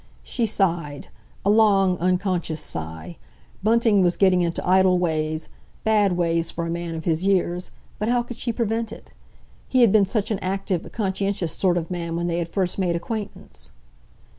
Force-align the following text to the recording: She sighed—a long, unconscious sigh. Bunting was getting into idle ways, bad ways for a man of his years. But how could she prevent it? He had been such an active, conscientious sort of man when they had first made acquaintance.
She 0.23 0.47
sighed—a 0.47 1.47
long, 1.51 1.95
unconscious 1.99 2.59
sigh. 2.59 3.17
Bunting 3.61 4.01
was 4.01 4.17
getting 4.17 4.41
into 4.41 4.67
idle 4.67 4.97
ways, 4.97 5.47
bad 5.83 6.13
ways 6.13 6.49
for 6.49 6.65
a 6.65 6.71
man 6.71 6.95
of 6.95 7.05
his 7.05 7.27
years. 7.27 7.69
But 7.99 8.09
how 8.09 8.23
could 8.23 8.37
she 8.37 8.51
prevent 8.51 8.91
it? 8.91 9.11
He 9.67 9.81
had 9.81 9.91
been 9.91 10.07
such 10.07 10.31
an 10.31 10.39
active, 10.39 10.91
conscientious 10.91 11.53
sort 11.53 11.77
of 11.77 11.91
man 11.91 12.15
when 12.15 12.25
they 12.25 12.39
had 12.39 12.49
first 12.49 12.79
made 12.79 12.95
acquaintance. 12.95 13.73